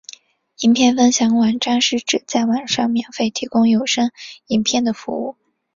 [0.61, 4.09] 影片分享网站是指在网上免费提供有声
[4.47, 5.35] 影片的服务。